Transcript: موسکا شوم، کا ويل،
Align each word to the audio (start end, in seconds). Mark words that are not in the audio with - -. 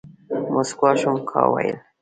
موسکا 0.53 0.89
شوم، 0.99 1.15
کا 1.29 1.41
ويل، 1.51 1.75